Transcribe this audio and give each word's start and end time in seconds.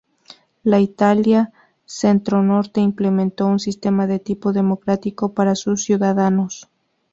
La 0.63 0.79
Italia 0.79 1.53
centro-norte 1.85 2.81
implementó 2.81 3.45
un 3.45 3.59
sistema 3.59 4.07
de 4.07 4.17
tipo 4.17 4.51
democrático 4.51 5.35
para 5.35 5.53
sus 5.53 5.83
ciudadanos. 5.83 6.67